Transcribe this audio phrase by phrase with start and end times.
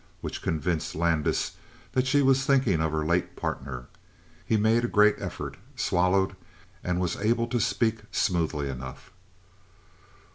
[0.21, 1.57] Which convinced Landis
[1.91, 3.85] that she was thinking of her late partner.
[4.43, 6.35] He made a great effort, swallowed,
[6.83, 9.11] and was able to speak smoothly enough.